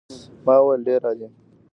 ما 0.45 0.55
وویل 0.61 0.81
ډېر 0.87 1.01
عالي. 1.07 1.27